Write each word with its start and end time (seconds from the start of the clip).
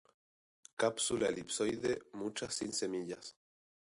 Cápsula, 0.77 1.27
elipsoide, 1.27 1.93
muchas 2.13 2.55
sin 2.55 2.73
semillas. 2.73 3.35